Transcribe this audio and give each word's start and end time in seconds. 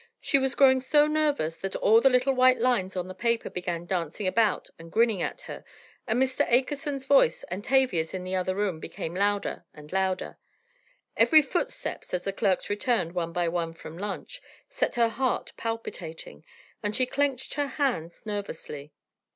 She 0.19 0.39
was 0.39 0.55
growing 0.55 0.79
so 0.79 1.05
nervous 1.05 1.57
that 1.59 1.75
all 1.75 2.01
the 2.01 2.09
little 2.09 2.33
white 2.33 2.59
lines 2.59 2.95
on 2.95 3.07
the 3.07 3.13
paper 3.13 3.51
began 3.51 3.85
dancing 3.85 4.25
about 4.25 4.71
and 4.79 4.91
grinning 4.91 5.21
at 5.21 5.41
her, 5.41 5.63
and 6.07 6.19
Mr. 6.19 6.43
Akerson's 6.51 7.05
voice 7.05 7.43
and 7.51 7.63
Tavia's 7.63 8.11
in 8.11 8.23
the 8.23 8.35
other 8.35 8.55
room 8.55 8.79
became 8.79 9.13
louder 9.13 9.63
and 9.75 9.91
louder. 9.93 10.39
Every 11.15 11.43
footstep 11.43 12.03
as 12.13 12.23
the 12.23 12.33
clerks 12.33 12.67
returned, 12.67 13.11
one 13.13 13.31
by 13.31 13.47
one, 13.47 13.73
from 13.73 13.95
lunch, 13.95 14.41
set 14.71 14.95
her 14.95 15.09
heart 15.09 15.53
palpitating, 15.55 16.45
and 16.81 16.95
she 16.95 17.05
clenched 17.05 17.53
her 17.53 17.67
hands 17.67 18.25
nervously. 18.25 18.93